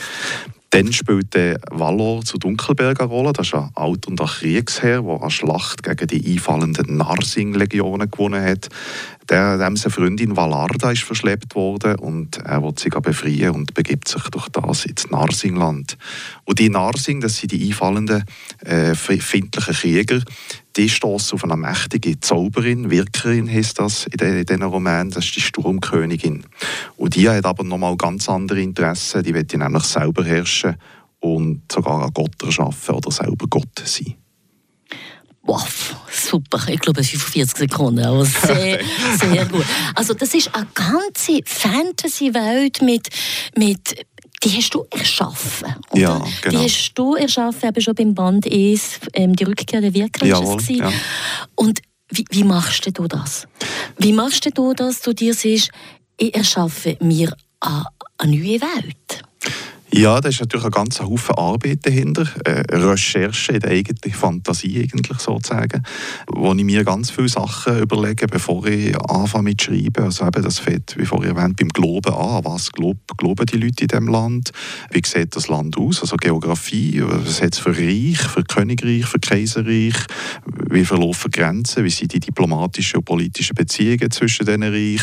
Dann 0.71 0.93
spielt 0.93 1.33
der 1.33 1.59
Valor 1.71 2.23
zu 2.23 2.37
Dunkelberg 2.37 3.01
eine 3.01 3.09
Rolle. 3.09 3.33
Das 3.33 3.47
ist 3.47 3.55
ein 3.55 3.71
Alt- 3.73 4.07
und 4.07 4.21
ein 4.21 4.27
Kriegsherr, 4.27 5.01
der 5.01 5.21
eine 5.21 5.31
Schlacht 5.31 5.81
gegen 5.81 6.07
die 6.07 6.33
einfallenden 6.33 6.97
Narsing-Legionen 6.97 8.11
gewonnen 8.11 8.43
hat. 8.43 8.69
Der, 9.29 9.57
dem 9.57 9.77
seine 9.77 9.91
Freundin 9.91 10.35
Valarda 10.35 10.91
ist 10.91 11.03
verschleppt 11.03 11.55
worden 11.55 11.95
und 11.95 12.37
er 12.37 12.61
will 12.63 12.73
sie 12.77 12.89
befreien 12.89 13.51
und 13.51 13.73
begibt 13.73 14.07
sich 14.07 14.23
durch 14.29 14.49
das 14.49 14.85
ins 14.85 15.09
Narsingland. 15.09 15.97
Und 16.45 16.59
die 16.59 16.69
Narsing, 16.69 17.21
das 17.21 17.37
sind 17.37 17.51
die 17.51 17.67
einfallenden 17.67 18.23
äh, 18.63 18.95
findlichen 18.95 19.73
Krieger, 19.73 20.21
die 20.79 20.87
stoßen 20.89 21.35
auf 21.35 21.43
eine 21.43 21.57
mächtige 21.57 22.19
Zauberin, 22.21 22.89
Wirkerin 22.89 23.51
heißt 23.51 23.79
das 23.79 24.05
in 24.05 24.45
diesen 24.45 24.63
Roman, 24.63 25.09
das 25.09 25.25
ist 25.25 25.35
die 25.35 25.41
Sturmkönigin. 25.41 26.45
Und 26.95 27.15
die 27.15 27.27
hat 27.29 27.45
aber 27.45 27.65
nochmal 27.65 27.97
ganz 27.97 28.29
andere 28.29 28.61
Interessen, 28.61 29.21
die 29.23 29.33
will 29.33 29.45
nämlich 29.53 29.83
selber 29.83 30.23
herrschen 30.23 30.77
und 31.19 31.69
sogar 31.69 32.01
an 32.03 32.11
Gott 32.13 32.41
erschaffen 32.41 32.95
oder 32.95 33.11
selber 33.11 33.45
Gott 33.49 33.67
sein. 33.83 34.15
Wow, 35.41 35.95
super. 36.11 36.61
Ich 36.69 36.79
glaube, 36.79 37.03
45 37.03 37.57
Sekunden, 37.57 38.05
aber 38.05 38.23
sehr, 38.23 38.79
sehr 39.19 39.45
gut. 39.47 39.65
Also 39.95 40.13
das 40.13 40.33
ist 40.33 40.53
eine 40.53 40.67
ganze 40.73 41.39
Fantasy-Welt 41.43 42.81
mit, 42.83 43.09
mit 43.57 44.05
die 44.43 44.49
hast 44.55 44.73
du 44.73 44.85
erschaffen. 44.89 45.75
Oder? 45.91 46.01
Ja, 46.01 46.23
genau. 46.41 46.59
Die 46.59 46.65
hast 46.65 46.93
du 46.95 47.15
erschaffen, 47.15 47.69
eben 47.69 47.81
schon 47.81 47.95
beim 47.95 48.13
Band 48.13 48.45
ES, 48.45 48.99
ähm, 49.13 49.35
die 49.35 49.43
Rückkehr 49.43 49.81
der 49.81 49.93
Wirker 49.93 50.25
Jawohl, 50.25 50.61
ja. 50.69 50.91
Und 51.55 51.81
wie, 52.09 52.25
wie 52.31 52.43
machst 52.43 52.85
du 52.97 53.07
das? 53.07 53.47
Wie 53.97 54.13
machst 54.13 54.49
du 54.57 54.73
das, 54.73 55.01
du 55.01 55.13
dir 55.13 55.33
siehst, 55.33 55.71
ich 56.17 56.33
erschaffe 56.33 56.97
mir 57.01 57.35
eine, 57.59 57.85
eine 58.17 58.31
neue 58.35 58.61
Welt? 58.61 59.23
Ja, 59.91 60.21
da 60.21 60.29
ist 60.29 60.39
natürlich 60.39 60.65
ein 60.65 60.71
ganzer 60.71 61.09
Haufen 61.09 61.33
Arbeit 61.35 61.83
dahinter, 61.83 62.27
äh, 62.45 62.61
Recherche 62.75 63.53
in 63.53 63.59
der 63.59 63.71
eigenen 63.71 64.13
Fantasie 64.13 64.83
eigentlich 64.83 65.17
sozusagen, 65.17 65.83
wo 66.27 66.53
ich 66.53 66.63
mir 66.63 66.83
ganz 66.83 67.09
viele 67.09 67.27
Sachen 67.27 67.79
überlege, 67.79 68.27
bevor 68.27 68.67
ich 68.67 68.95
anfange 69.09 69.45
mit 69.45 69.63
Schreiben. 69.63 70.03
Also 70.03 70.27
eben 70.27 70.43
das 70.43 70.59
fängt, 70.59 70.95
wie 70.95 71.05
vorhin 71.05 71.35
erwähnt, 71.35 71.57
beim 71.57 71.69
Glauben 71.69 72.13
an. 72.13 72.45
Was 72.45 72.71
glauben, 72.71 72.99
glauben 73.17 73.47
die 73.47 73.57
Leute 73.57 73.85
in 73.85 73.87
diesem 73.87 74.07
Land? 74.09 74.51
Wie 74.91 75.01
sieht 75.03 75.35
das 75.35 75.47
Land 75.47 75.75
aus? 75.75 76.01
Also 76.01 76.17
Geografie, 76.17 77.01
was 77.03 77.41
hat 77.41 77.53
es 77.53 77.59
für 77.59 77.75
Reich, 77.75 78.19
für 78.19 78.43
Königreich, 78.43 79.07
für 79.07 79.19
Kaiserreich? 79.19 79.95
Wie 80.69 80.85
verlaufen 80.85 81.31
Grenzen? 81.31 81.83
Wie 81.83 81.89
sind 81.89 82.13
die 82.13 82.19
diplomatischen 82.19 82.99
und 82.99 83.05
politischen 83.05 83.55
Beziehungen 83.55 84.11
zwischen 84.11 84.45
diesen 84.45 84.63
Reich? 84.63 85.01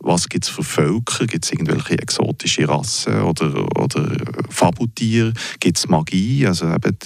Was 0.00 0.28
gibt 0.28 0.44
es 0.44 0.50
für 0.50 0.62
Völker? 0.62 1.26
Gibt 1.26 1.44
es 1.44 1.50
irgendwelche 1.50 1.98
exotische 1.98 2.68
Rassen 2.68 3.20
oder, 3.22 3.66
oder 3.76 4.27
Fabeltier, 4.48 5.32
gibt 5.60 5.78
es 5.78 5.88
Magie, 5.88 6.46
also 6.46 6.66
eben 6.66 6.96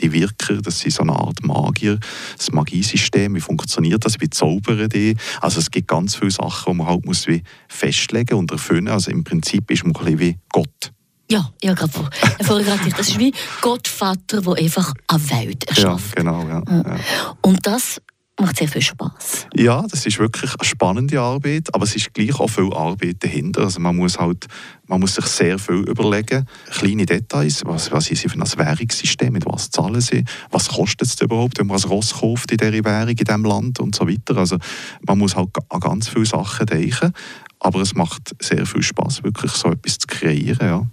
die 0.00 0.12
Wirker, 0.12 0.60
das 0.62 0.80
sind 0.80 0.92
so 0.92 1.02
eine 1.02 1.12
Art 1.12 1.44
Magier, 1.44 1.98
das 2.36 2.52
Magiesystem, 2.52 3.34
wie 3.34 3.40
funktioniert 3.40 4.04
das, 4.04 4.20
wie 4.20 4.30
zaubern 4.30 4.88
die, 4.88 5.16
also 5.40 5.60
es 5.60 5.70
gibt 5.70 5.88
ganz 5.88 6.16
viele 6.16 6.30
Sachen, 6.30 6.72
die 6.72 6.78
man 6.78 6.86
halt 6.86 7.04
muss 7.04 7.26
wie 7.26 7.42
festlegen 7.68 8.36
und 8.36 8.50
erfüllen, 8.50 8.88
also 8.88 9.10
im 9.10 9.24
Prinzip 9.24 9.70
ist 9.70 9.84
man 9.84 9.94
ein 9.96 10.04
bisschen 10.04 10.18
wie 10.20 10.38
Gott. 10.50 10.92
Ja, 11.28 11.50
ja, 11.62 11.74
gerade 11.74 11.92
vorher 11.92 12.76
gerade 12.76 12.90
Das 12.90 13.08
ist 13.08 13.18
wie 13.18 13.32
Gottvater, 13.60 14.42
der 14.42 14.54
einfach 14.54 14.94
eine 15.08 15.30
Welt 15.30 15.64
erschafft. 15.64 16.16
Ja, 16.16 16.22
genau, 16.22 16.46
ja. 16.46 16.62
ja. 16.68 17.36
Und 17.42 17.66
das 17.66 18.00
macht 18.40 18.58
sehr 18.58 18.68
viel 18.68 18.82
Spaß. 18.82 19.46
Ja, 19.54 19.84
das 19.88 20.04
ist 20.06 20.18
wirklich 20.18 20.52
eine 20.58 20.64
spannende 20.64 21.20
Arbeit, 21.20 21.74
aber 21.74 21.84
es 21.84 21.96
ist 21.96 22.12
gleich 22.12 22.38
auch 22.38 22.48
viel 22.48 22.72
Arbeit 22.72 23.16
dahinter. 23.20 23.62
Also 23.62 23.80
man 23.80 23.96
muss 23.96 24.18
halt, 24.18 24.46
man 24.86 25.00
muss 25.00 25.14
sich 25.14 25.24
sehr 25.26 25.58
viel 25.58 25.88
überlegen, 25.88 26.46
kleine 26.70 27.06
Details, 27.06 27.62
was, 27.64 27.90
was 27.92 28.10
ist 28.10 28.30
für 28.30 28.38
ein 28.38 28.42
Währungssystem, 28.42 29.32
mit 29.32 29.46
was 29.46 29.70
zahlen 29.70 30.00
sie, 30.00 30.24
was 30.50 30.68
kostet 30.68 31.08
es 31.08 31.20
überhaupt, 31.20 31.58
wenn 31.58 31.66
man 31.66 31.78
ein 31.82 31.88
Ross 31.88 32.14
kauft 32.14 32.52
in 32.52 32.58
dieser 32.58 32.84
Währung, 32.84 33.08
in 33.08 33.16
diesem 33.16 33.44
Land 33.44 33.80
und 33.80 33.94
so 33.94 34.06
weiter. 34.06 34.36
Also 34.36 34.58
man 35.06 35.18
muss 35.18 35.34
halt 35.34 35.50
an 35.68 35.80
ganz 35.80 36.08
viele 36.08 36.26
Sachen 36.26 36.66
denken, 36.66 37.12
aber 37.60 37.80
es 37.80 37.94
macht 37.94 38.34
sehr 38.40 38.66
viel 38.66 38.82
Spaß, 38.82 39.22
wirklich 39.22 39.52
so 39.52 39.70
etwas 39.70 39.98
zu 39.98 40.06
kreieren. 40.06 40.66
Ja. 40.66 40.86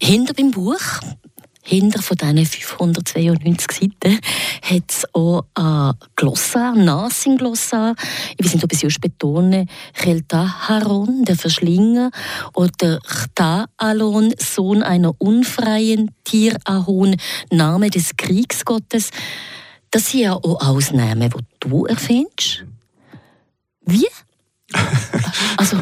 Hinter 0.00 0.34
dem 0.34 0.50
Buch 0.50 0.80
hinter 1.62 2.02
von 2.02 2.16
diesen 2.16 2.46
592 2.46 3.70
Seiten 3.70 4.18
hat 4.62 4.84
es 4.88 5.06
auch 5.12 5.44
ein 5.54 5.94
Glossar, 6.16 6.72
ein 6.72 6.84
Nasing-Glossar. 6.84 7.94
Ich 8.36 8.44
weiß 8.44 8.54
nicht, 8.54 8.64
ob 8.64 8.72
ich 8.72 8.82
es 8.82 9.66
Chelta 9.94 10.68
Haron, 10.68 11.24
der 11.24 11.36
Verschlinger, 11.36 12.10
oder 12.54 12.98
Chta 13.00 13.66
Alon, 13.76 14.34
Sohn 14.38 14.82
einer 14.82 15.12
unfreien 15.18 16.10
Tierahon, 16.24 17.16
Name 17.50 17.90
des 17.90 18.16
Kriegsgottes. 18.16 19.10
Das 19.90 20.10
sind 20.10 20.20
ja 20.20 20.34
auch 20.34 20.66
Ausnahmen, 20.66 21.30
die 21.30 21.68
du 21.68 21.86
erfindest. 21.86 22.64
Wie? 23.84 24.06
Also, 25.56 25.78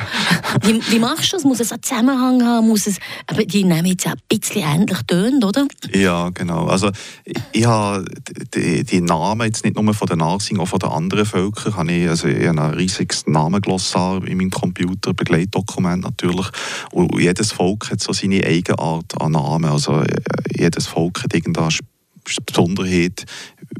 wie, 0.62 0.80
wie, 0.90 0.98
machst 0.98 1.32
du 1.32 1.36
das? 1.36 1.44
Muss 1.44 1.60
es 1.60 1.72
einen 1.72 1.82
Zusammenhang 1.82 2.42
haben? 2.42 2.68
Muss 2.68 2.86
es, 2.86 2.98
aber 3.26 3.44
die 3.44 3.64
nehmen 3.64 3.86
jetzt 3.86 4.06
auch 4.06 4.12
ein 4.12 4.20
bisschen 4.28 4.62
ähnlich 4.62 4.98
tönt, 5.06 5.44
oder? 5.44 5.66
Ja, 5.92 6.30
genau. 6.30 6.66
Also, 6.66 6.90
ich 7.52 7.66
habe 7.66 8.04
die, 8.54 8.84
die, 8.84 9.00
Namen 9.00 9.46
jetzt 9.46 9.64
nicht 9.64 9.80
nur 9.80 9.92
von 9.94 10.08
den 10.08 10.18
Narsing, 10.18 10.58
auch 10.58 10.68
von 10.68 10.78
den 10.78 10.90
anderen 10.90 11.26
Völkern. 11.26 11.76
Habe 11.76 11.92
ich, 11.92 12.08
also, 12.08 12.28
ich 12.28 12.46
habe 12.46 12.62
ein 12.62 12.74
riesiges 12.74 13.26
Namenglossar 13.26 14.26
in 14.26 14.38
meinem 14.38 14.50
Computer, 14.50 15.12
Begleitdokument 15.12 16.02
natürlich. 16.02 16.46
Und 16.92 17.18
jedes 17.20 17.52
Volk 17.52 17.90
hat 17.90 18.00
so 18.00 18.12
seine 18.12 18.44
eigene 18.44 18.78
Art 18.78 19.20
an 19.20 19.32
Namen. 19.32 19.70
Also, 19.70 20.02
jedes 20.56 20.86
Volk 20.86 21.22
hat 21.22 21.34
irgendeine 21.34 21.70
Besonderheit, 22.44 23.24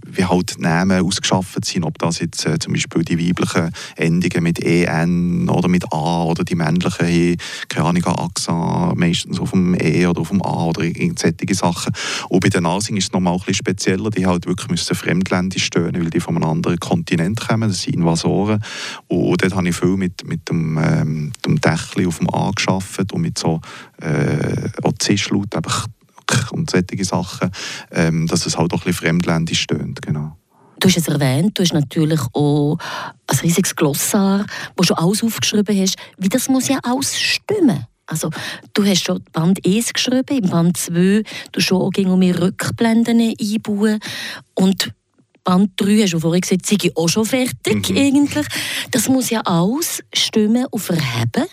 wie 0.05 0.25
halt 0.25 0.59
Namen 0.59 1.05
ausgeschafft 1.05 1.65
sind, 1.65 1.85
ob 1.85 1.99
das 1.99 2.19
jetzt 2.21 2.47
äh, 2.47 2.59
zum 2.59 2.73
Beispiel 2.73 3.05
die 3.05 3.19
weiblichen 3.19 3.71
Endungen 3.97 4.43
mit 4.43 4.61
EN 4.61 5.49
oder 5.49 5.69
mit 5.69 5.93
A 5.93 6.25
oder 6.25 6.45
die 6.45 6.55
männlichen 6.55 7.07
haben, 7.07 7.37
keine 7.69 7.87
Ahnung, 7.87 8.05
Accent, 8.07 8.99
meistens 8.99 9.39
auf 9.41 9.51
dem 9.51 9.75
E 9.81 10.07
oder 10.07 10.21
auf 10.21 10.31
dem 10.31 10.43
A 10.43 10.65
oder 10.67 10.83
solche 10.83 11.55
Sachen. 11.55 11.93
Und 12.29 12.41
bei 12.41 12.49
den 12.49 12.63
Nasing 12.63 12.97
ist 12.97 13.05
es 13.05 13.13
nochmal 13.13 13.35
ein 13.35 13.39
bisschen 13.39 13.55
spezieller, 13.55 14.11
die 14.11 14.27
halt 14.27 14.47
wirklich 14.47 14.71
müssen 14.71 14.95
fremdländisch 14.95 15.65
stehen, 15.65 15.95
weil 15.95 16.11
die 16.11 16.21
von 16.21 16.37
einem 16.37 16.51
anderen 16.51 16.79
Kontinent 16.79 17.41
kommen, 17.41 17.69
das 17.69 17.83
sind 17.83 17.97
Invasoren. 17.97 18.63
Und 19.09 19.43
dort 19.43 19.55
habe 19.55 19.69
ich 19.69 19.77
viel 19.77 19.97
mit, 19.97 20.27
mit 20.27 20.49
dem, 20.49 20.79
ähm, 20.79 21.33
dem 21.45 21.61
Dächli 21.61 22.07
auf 22.07 22.19
dem 22.19 22.33
A 22.33 22.51
geschafft 22.51 23.13
und 23.13 23.21
mit 23.21 23.39
so 23.39 23.61
äh, 24.01 24.69
Zischlaut, 24.99 25.55
einfach 25.55 25.87
und 26.53 26.71
solche 26.71 27.05
Sachen, 27.05 27.51
ähm, 27.91 28.27
dass 28.27 28.47
es 28.47 28.57
halt 28.57 28.73
auch 28.73 28.79
ein 28.79 28.85
bisschen 28.85 29.07
fremdländisch 29.07 29.63
stöhnt. 29.63 30.03
Genau. 30.03 30.37
Du 30.81 30.89
hast 30.89 30.97
es 30.97 31.09
erwähnt, 31.09 31.59
du 31.59 31.63
hast 31.63 31.73
natürlich 31.73 32.21
auch 32.33 32.79
ein 33.27 33.39
riesiges 33.43 33.75
Glossar, 33.75 34.47
wo 34.77 34.85
schon 34.85 34.97
alles 34.97 35.25
aufgeschrieben 35.25 35.77
hast. 35.81 35.97
Wie 36.19 36.29
das 36.29 36.49
muss 36.49 36.69
ja 36.69 36.79
alles 36.83 37.19
stimmen. 37.19 37.85
Also, 38.07 38.31
du 38.73 38.85
hast 38.87 39.05
schon 39.05 39.23
Band 39.33 39.61
1 39.67 39.93
geschrieben, 39.93 40.39
im 40.43 40.49
Band 40.49 40.77
2 40.77 41.25
du 41.53 41.61
schon 41.61 41.83
auch 41.83 42.11
um 42.11 42.23
Rückblenden 42.23 43.21
einbauen 43.21 43.99
und 44.55 44.95
Band 45.45 45.73
3 45.77 46.03
hast 46.03 46.13
du 46.13 46.21
vorhin 46.21 46.41
gesagt, 46.41 46.65
sei 46.65 46.77
ich 46.81 46.97
auch 46.97 47.09
schon 47.09 47.27
fertig 47.27 47.91
mhm. 47.91 47.97
eigentlich. 47.97 48.47
Das 48.93 49.09
muss 49.09 49.31
ja 49.31 49.41
alles 49.43 50.03
stimmen 50.15 50.67
und 50.71 50.81
verheben 50.81 51.47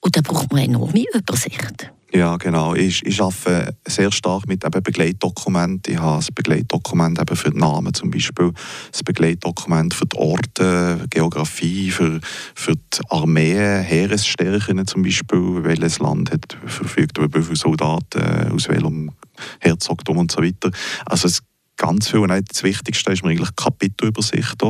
und 0.00 0.16
da 0.16 0.20
braucht 0.22 0.52
man 0.52 0.62
enorme 0.62 1.04
Übersicht. 1.14 1.92
Ja, 2.14 2.36
genau. 2.36 2.74
Ich, 2.74 3.06
ich 3.06 3.22
arbeite 3.22 3.74
sehr 3.86 4.12
stark 4.12 4.46
mit 4.46 4.60
Begleitdokumenten. 4.60 5.94
Ich 5.94 5.98
habe 5.98 6.18
ein 6.18 6.34
Begleitdokument 6.34 7.18
eben 7.18 7.36
für 7.36 7.50
die 7.50 7.58
Namen 7.58 7.94
zum 7.94 8.10
Beispiel, 8.10 8.48
ein 8.48 9.04
Begleitdokument 9.06 9.94
für 9.94 10.04
die 10.04 10.18
Orte, 10.18 11.06
Geografie, 11.08 11.90
für, 11.90 12.20
für 12.54 12.74
die 12.74 13.00
Armee, 13.08 13.82
Heeresstärken 13.82 14.86
zum 14.86 15.02
Beispiel, 15.02 15.64
welches 15.64 16.00
Land 16.00 16.30
hat 16.30 16.58
verfügt 16.66 17.16
über 17.16 17.38
wie 17.38 17.42
viele 17.44 17.56
Soldaten, 17.56 18.52
aus 18.52 18.68
welchem 18.68 19.12
Herzogtum 19.60 20.18
und 20.18 20.30
so 20.30 20.42
weiter. 20.42 20.70
Also 21.06 21.28
es 21.28 21.40
ganz 21.82 22.08
viel. 22.08 22.20
Und 22.20 22.30
das 22.30 22.62
Wichtigste 22.62 23.12
ist 23.12 23.24
mir 23.24 23.30
eigentlich 23.30 23.50
die 23.50 23.62
Kapitelübersicht. 23.62 24.62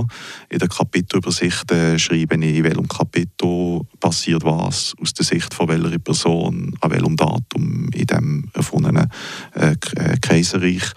In 0.48 0.58
der 0.58 0.68
Kapitelübersicht 0.68 1.70
äh, 1.70 1.98
schreibe 1.98 2.36
ich, 2.36 2.56
in 2.56 2.64
welchem 2.64 2.88
Kapitel 2.88 3.80
passiert 4.00 4.44
was, 4.44 4.94
aus 5.00 5.12
der 5.12 5.24
Sicht 5.24 5.52
von 5.52 5.68
welcher 5.68 5.98
Person, 5.98 6.74
an 6.80 6.90
welchem 6.90 7.16
Datum 7.16 7.90
in 7.92 8.06
dem 8.06 8.50
erfundenen 8.54 9.08
äh, 9.54 9.74
äh 9.96 10.16
Kaiserreich. 10.20 10.92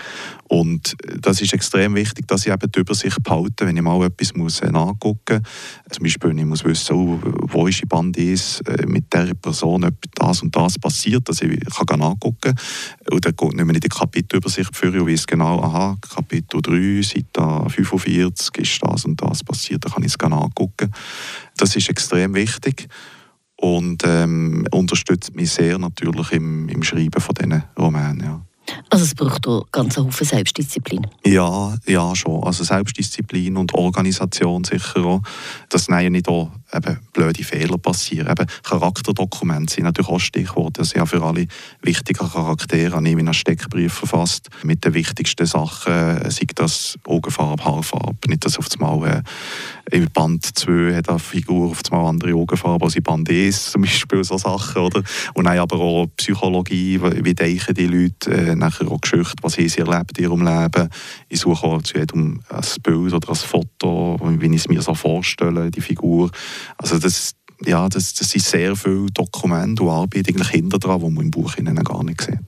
Und 0.55 0.95
das 1.19 1.41
ist 1.41 1.53
extrem 1.53 1.95
wichtig, 1.95 2.29
dass 2.29 2.45
ich 2.45 2.53
eben 2.53 2.71
die 2.71 2.79
Übersicht 2.79 3.21
behalte, 3.21 3.65
wenn 3.65 3.75
ich 3.75 3.83
mal 3.83 4.05
etwas 4.05 4.33
muss, 4.35 4.61
äh, 4.61 4.71
nachgucken 4.71 5.41
muss. 5.41 5.91
Zum 5.91 6.03
Beispiel, 6.03 6.39
ich 6.39 6.45
muss 6.45 6.63
wissen, 6.63 6.95
oh, 6.95 7.19
wo 7.51 7.67
ist 7.67 7.81
die 7.81 7.85
Band 7.85 8.15
ist, 8.15 8.61
äh, 8.61 8.85
mit 8.85 9.11
der 9.11 9.33
Person 9.33 9.85
das 10.13 10.41
und 10.41 10.55
das 10.55 10.79
passiert, 10.79 11.27
dass 11.27 11.41
ich 11.41 11.59
kann 11.59 11.99
nachgucken 11.99 12.55
kann. 12.55 13.11
Und 13.11 13.25
dann 13.25 13.49
nehme 13.53 13.73
ich 13.73 13.81
die 13.81 13.89
Kapitelübersicht 13.89 14.73
für 14.73 14.93
und 14.93 15.09
weiß 15.09 15.27
genau, 15.27 15.61
aha, 15.61 15.97
Kapitel 15.99 16.61
3, 16.61 17.01
Seite 17.01 17.69
45 17.69 18.57
ist 18.57 18.79
das 18.81 19.03
und 19.03 19.21
das 19.21 19.43
passiert, 19.43 19.83
dann 19.83 19.91
kann 19.91 20.03
ich 20.03 20.13
es 20.13 20.29
nachgucken. 20.29 20.89
Das 21.57 21.75
ist 21.75 21.89
extrem 21.89 22.33
wichtig 22.33 22.87
und 23.57 24.03
ähm, 24.05 24.65
unterstützt 24.71 25.35
mich 25.35 25.51
sehr 25.51 25.77
natürlich 25.77 26.31
im, 26.31 26.69
im 26.69 26.81
Schreiben 26.81 27.19
von 27.19 27.35
diesen 27.35 27.61
Romanen. 27.77 28.23
Ja. 28.23 28.54
Also 28.95 29.03
es 29.03 29.13
braucht 29.13 29.45
auch 29.45 29.65
ganz 29.73 29.97
Haufen 29.97 30.25
Selbstdisziplin. 30.25 31.05
Ja, 31.25 31.75
ja 31.85 32.15
schon. 32.15 32.41
Also 32.45 32.63
Selbstdisziplin 32.63 33.57
und 33.57 33.73
Organisation 33.73 34.63
sicher 34.63 35.03
auch. 35.03 35.21
Dass 35.67 35.87
ja 35.87 36.09
nicht 36.09 36.29
auch 36.29 36.49
eben 36.73 36.99
blöde 37.13 37.43
Fehler 37.43 37.77
passieren. 37.77 38.29
Eben 38.29 38.47
Charakterdokumente 38.63 39.73
sind 39.73 39.83
natürlich 39.83 40.09
auch 40.09 40.19
Stichworte. 40.19 40.81
Das 40.81 40.89
sind 40.91 40.99
ja 40.99 41.05
für 41.05 41.21
alle 41.21 41.47
wichtige 41.81 42.25
Charaktere. 42.25 42.87
Ich 42.87 42.93
habe 42.93 43.07
einen 43.07 43.33
Steckbrief 43.33 43.93
verfasst 43.93 44.49
mit 44.63 44.85
den 44.85 44.93
wichtigsten 44.93 45.45
Sachen, 45.45 46.29
sei 46.29 46.47
das 46.55 46.97
Augenfarbe, 47.05 47.63
Haarfarbe. 47.63 48.15
Nicht, 48.27 48.45
dass 48.45 48.57
auf 48.57 48.67
einmal 48.79 49.23
äh, 49.91 49.97
in 49.97 50.09
Band 50.11 50.45
2 50.57 50.95
hat 50.95 51.09
eine 51.09 51.19
Figur 51.19 51.71
auf 51.71 51.81
einmal 51.91 52.09
andere 52.09 52.33
Augenfarbe 52.33 52.85
als 52.85 52.95
in 52.95 53.03
Band 53.03 53.29
1 53.29 53.71
zum 53.71 53.81
Beispiel, 53.81 54.23
so 54.23 54.37
Sachen. 54.37 54.81
Oder? 54.81 55.03
Und 55.33 55.45
dann 55.45 55.59
aber 55.59 55.79
auch 55.79 56.07
Psychologie, 56.17 56.99
wie 57.01 57.35
denken 57.35 57.73
die 57.73 57.87
Leute, 57.87 58.31
äh, 58.31 58.55
nachher 58.55 58.84
auch 58.87 59.01
Geschichte, 59.01 59.35
was 59.41 59.57
haben 59.57 59.69
sie 59.69 59.79
erlebt 59.79 60.17
in 60.17 60.25
ihrem 60.25 60.45
Leben. 60.45 60.89
Ich 61.29 61.39
suche 61.39 61.65
auch 61.65 61.81
zu 61.81 61.97
jedem 61.97 62.41
ein 62.49 62.63
Bild 62.83 63.13
oder 63.13 63.29
ein 63.29 63.35
Foto, 63.35 64.19
wie 64.21 64.47
ich 64.47 64.61
es 64.61 64.67
mir 64.67 64.81
so 64.81 64.93
vorstelle, 64.93 65.71
die 65.71 65.81
Figur. 65.81 66.31
Also 66.77 66.97
das, 66.99 67.33
ja, 67.63 67.87
das, 67.89 68.13
das 68.13 68.29
sind 68.29 68.43
sehr 68.43 68.75
viele 68.75 69.07
Dokumente 69.11 69.83
und 69.83 69.89
Arbeit 69.89 70.27
eigentlich 70.27 70.49
hinter 70.49 70.79
dran, 70.79 70.99
die 70.99 71.09
man 71.09 71.25
im 71.25 71.31
Buch 71.31 71.55
gar 71.55 72.03
nicht 72.03 72.21
sieht. 72.21 72.39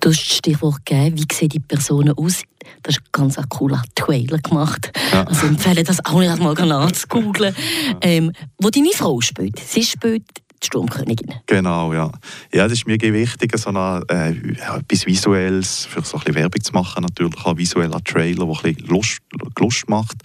Du 0.00 0.08
hast 0.08 0.20
das 0.20 0.36
Stichwort 0.36 0.84
gegeben, 0.84 1.18
wie 1.18 1.34
sehen 1.34 1.48
die 1.48 1.60
Personen 1.60 2.16
aus? 2.16 2.42
Das 2.82 2.96
ist 2.96 3.12
ganz 3.12 3.38
ein 3.38 3.48
cooler 3.48 3.82
Trailer 3.94 4.38
gemacht. 4.38 4.92
Ja. 5.12 5.24
Also 5.24 5.46
empfehle 5.46 5.84
das 5.84 6.04
auch 6.04 6.18
nicht 6.18 6.38
mal 6.38 6.54
nachzugoogeln. 6.54 7.54
Ähm, 8.00 8.32
wo 8.58 8.70
deine 8.70 8.90
Frau 8.92 9.20
spielt. 9.20 9.58
Sie 9.58 9.82
spielt 9.82 10.24
die 10.62 10.66
Sturmkönigin. 10.66 11.34
Genau, 11.46 11.92
ja. 11.92 12.10
Ja, 12.52 12.64
das 12.64 12.72
ist 12.72 12.86
mir 12.86 13.00
wichtig, 13.00 13.56
so 13.58 13.70
eine, 13.70 14.02
äh, 14.08 14.30
etwas 14.78 15.06
Visuelles, 15.06 15.86
für 15.86 16.02
so 16.02 16.16
ein 16.16 16.20
bisschen 16.20 16.34
Werbung 16.36 16.62
zu 16.62 16.72
machen, 16.72 17.02
natürlich 17.02 17.44
auch 17.44 17.56
visueller 17.56 18.02
Trailer, 18.04 18.46
der 18.46 18.64
ein 18.64 18.76
Lust, 18.86 19.20
Lust 19.58 19.88
macht. 19.88 20.16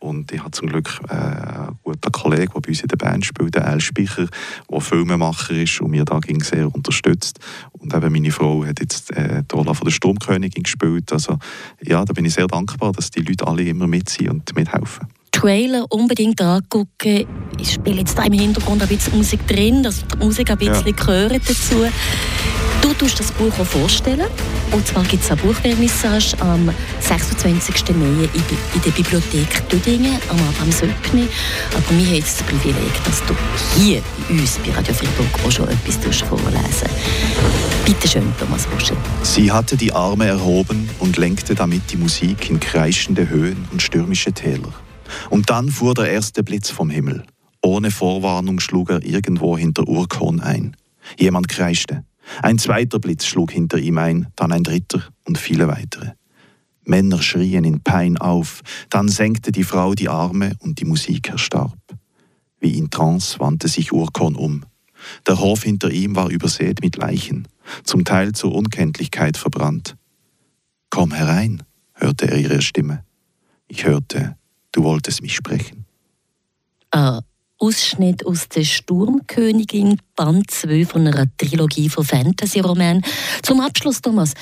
Und 0.00 0.30
ich 0.32 0.40
habe 0.40 0.52
zum 0.52 0.68
Glück 0.68 1.00
äh, 1.08 1.14
einen 1.14 1.78
guten 1.82 2.12
Kollegen, 2.12 2.52
der 2.52 2.60
bei 2.60 2.68
uns 2.68 2.82
in 2.82 2.88
der 2.88 2.96
Band 2.96 3.24
spielt, 3.24 3.54
der 3.54 3.66
El 3.66 3.80
Speicher, 3.80 4.28
der 4.70 4.80
Filmemacher 4.80 5.54
ist 5.54 5.80
und 5.80 5.90
mir 5.90 6.04
da 6.04 6.18
ging 6.20 6.42
sehr 6.42 6.72
unterstützt. 6.72 7.40
Und 7.72 7.92
eben 7.92 8.12
meine 8.12 8.30
Frau 8.30 8.64
hat 8.64 8.80
jetzt 8.80 9.10
äh, 9.12 9.42
die 9.50 9.54
Rolle 9.54 9.74
von 9.74 9.84
der 9.84 9.92
Sturmkönigin 9.92 10.62
gespielt. 10.62 11.12
Also 11.12 11.38
ja, 11.82 12.04
da 12.04 12.12
bin 12.12 12.24
ich 12.24 12.34
sehr 12.34 12.46
dankbar, 12.46 12.92
dass 12.92 13.10
die 13.10 13.20
Leute 13.20 13.46
alle 13.46 13.62
immer 13.62 13.86
mit 13.86 14.08
sind 14.08 14.30
und 14.30 14.54
mithelfen. 14.54 15.08
Trailer 15.38 15.86
unbedingt 15.90 16.40
angucken. 16.40 17.24
Ich 17.60 17.74
spiele 17.74 18.00
jetzt 18.00 18.18
da 18.18 18.24
im 18.24 18.32
Hintergrund 18.32 18.82
ein 18.82 18.88
bisschen 18.88 19.16
Musik 19.16 19.46
drin, 19.46 19.84
dass 19.84 20.04
die 20.04 20.24
Musik 20.24 20.50
ein 20.50 20.58
bisschen 20.58 20.86
ja. 20.86 20.92
gehört 20.92 21.48
dazu. 21.48 21.86
Du 22.82 22.92
tust 22.94 23.20
das 23.20 23.30
Buch 23.30 23.52
auch 23.56 23.64
vorstellen. 23.64 24.26
Und 24.72 24.84
zwar 24.84 25.04
gibt 25.04 25.22
es 25.22 25.30
eine 25.30 25.40
Buchvernissage 25.40 26.34
am 26.40 26.70
26. 26.98 27.72
Mai 27.94 28.28
in 28.34 28.82
der 28.84 28.90
Bibliothek 28.90 29.68
Düdingen, 29.68 30.16
am 30.28 30.38
Adam 30.40 30.72
Söckni. 30.72 31.28
Aber 31.72 31.96
wir 31.96 32.06
haben 32.06 32.14
jetzt 32.16 32.40
das 32.40 32.46
Privileg, 32.46 33.04
dass 33.04 33.22
du 33.26 33.34
hier 33.80 34.02
bei 34.28 34.34
uns 34.34 34.58
bei 34.58 34.72
Radio 34.72 34.92
Freiburg 34.92 35.46
auch 35.46 35.52
schon 35.52 35.68
etwas 35.68 36.16
vorlesen 36.28 36.88
Bitte 37.84 38.08
schön, 38.08 38.32
Thomas 38.40 38.66
Rosche. 38.74 38.96
Sie 39.22 39.52
hatte 39.52 39.76
die 39.76 39.92
Arme 39.92 40.26
erhoben 40.26 40.90
und 40.98 41.16
lenkte 41.16 41.54
damit 41.54 41.92
die 41.92 41.96
Musik 41.96 42.50
in 42.50 42.58
kreischende 42.58 43.28
Höhen 43.28 43.68
und 43.70 43.82
stürmische 43.82 44.32
Täler. 44.32 44.72
Und 45.30 45.50
dann 45.50 45.70
fuhr 45.70 45.94
der 45.94 46.10
erste 46.10 46.42
Blitz 46.42 46.70
vom 46.70 46.90
Himmel. 46.90 47.24
Ohne 47.62 47.90
Vorwarnung 47.90 48.60
schlug 48.60 48.90
er 48.90 49.04
irgendwo 49.04 49.58
hinter 49.58 49.86
Urkorn 49.88 50.40
ein. 50.40 50.76
Jemand 51.18 51.48
kreischte. 51.48 52.04
Ein 52.42 52.58
zweiter 52.58 52.98
Blitz 52.98 53.26
schlug 53.26 53.50
hinter 53.50 53.78
ihm 53.78 53.98
ein, 53.98 54.28
dann 54.36 54.52
ein 54.52 54.62
dritter 54.62 55.02
und 55.24 55.38
viele 55.38 55.68
weitere. 55.68 56.12
Männer 56.84 57.20
schrien 57.20 57.64
in 57.64 57.80
Pein 57.80 58.16
auf, 58.16 58.62
dann 58.90 59.08
senkte 59.08 59.52
die 59.52 59.64
Frau 59.64 59.94
die 59.94 60.08
Arme 60.08 60.54
und 60.60 60.80
die 60.80 60.84
Musik 60.84 61.28
erstarb. 61.28 61.76
Wie 62.60 62.78
in 62.78 62.90
Trance 62.90 63.38
wandte 63.40 63.68
sich 63.68 63.92
Urkorn 63.92 64.34
um. 64.34 64.64
Der 65.26 65.38
Hof 65.38 65.62
hinter 65.62 65.90
ihm 65.90 66.16
war 66.16 66.30
übersät 66.30 66.80
mit 66.80 66.96
Leichen, 66.96 67.46
zum 67.84 68.04
Teil 68.04 68.32
zur 68.32 68.54
Unkenntlichkeit 68.54 69.36
verbrannt. 69.36 69.96
Komm 70.90 71.12
herein, 71.12 71.62
hörte 71.92 72.30
er 72.30 72.38
ihre 72.38 72.62
Stimme. 72.62 73.04
Ich 73.68 73.84
hörte, 73.84 74.36
du 74.72 74.84
wolltest 74.84 75.22
mich 75.22 75.34
sprechen. 75.34 75.86
Ah, 76.90 77.20
Ausschnitt 77.58 78.24
aus 78.24 78.48
der 78.48 78.64
Sturmkönigin, 78.64 80.00
Band 80.14 80.50
2 80.50 80.86
von 80.86 81.06
einer 81.06 81.26
Trilogie 81.36 81.88
von 81.88 82.04
Fantasy-Romanen. 82.04 83.04
Zum 83.42 83.60
Abschluss, 83.60 84.00
Thomas, 84.00 84.34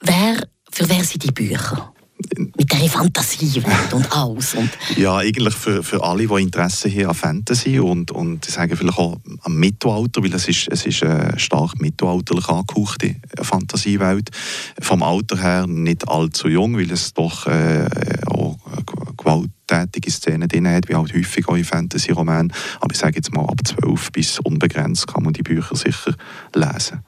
wer, 0.00 0.46
für 0.70 0.88
wer 0.88 1.02
sind 1.02 1.24
die 1.24 1.32
Bücher? 1.32 1.93
Mit 2.36 2.72
dieser 2.72 2.88
Fantasiewelt 2.88 3.92
und 3.92 4.10
alles. 4.12 4.54
Und 4.54 4.70
ja, 4.96 5.16
eigentlich 5.16 5.54
für, 5.54 5.82
für 5.82 6.02
alle, 6.02 6.26
die 6.26 6.42
Interesse 6.42 6.90
haben 6.90 7.08
an 7.08 7.14
Fantasy 7.14 7.78
und, 7.78 8.10
und 8.10 8.46
ich 8.46 8.54
sage 8.54 8.76
vielleicht 8.76 8.98
auch 8.98 9.16
am 9.42 9.56
Mittelalter, 9.56 10.22
weil 10.22 10.34
es 10.34 10.48
ist, 10.48 10.68
es 10.70 10.86
ist 10.86 11.02
eine 11.02 11.38
stark 11.38 11.80
mittelalterlich 11.80 12.48
angehauchte 12.48 13.16
Fantasiewelt. 13.40 14.30
Vom 14.80 15.02
Alter 15.02 15.40
her 15.40 15.66
nicht 15.66 16.08
allzu 16.08 16.48
jung, 16.48 16.76
weil 16.76 16.90
es 16.90 17.12
doch 17.12 17.46
äh, 17.46 17.88
auch 18.26 18.56
gewalttätige 19.16 20.10
Szenen 20.10 20.48
drin 20.48 20.68
hat, 20.68 20.88
wie 20.88 20.94
halt 20.94 21.14
häufig 21.14 21.48
auch 21.48 21.56
in 21.56 21.64
Fantasy-Romanen. 21.64 22.52
Aber 22.80 22.92
ich 22.92 22.98
sage 22.98 23.16
jetzt 23.16 23.32
mal, 23.32 23.46
ab 23.46 23.60
12 23.64 24.12
bis 24.12 24.38
unbegrenzt 24.40 25.06
kann 25.06 25.24
man 25.24 25.32
die 25.32 25.42
Bücher 25.42 25.76
sicher 25.76 26.14
lesen. 26.54 27.00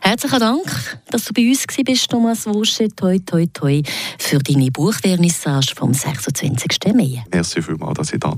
Herzlichen 0.00 0.40
Dank, 0.40 0.98
dass 1.10 1.24
du 1.24 1.32
bei 1.34 1.48
uns 1.48 1.66
bist, 1.84 2.10
Thomas 2.10 2.46
Wusche. 2.46 2.88
Toi, 2.94 3.18
toi, 3.18 3.46
toi 3.52 3.82
für 4.18 4.38
deine 4.38 4.70
Buchvernissage 4.70 5.74
vom 5.74 5.92
26. 5.92 6.94
Mai. 6.94 7.24
Merci 7.32 7.62
vielmals, 7.62 7.98
dass 7.98 8.12
ich 8.12 8.20
da 8.20 8.34